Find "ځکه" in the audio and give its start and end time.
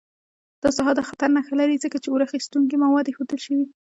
1.83-1.97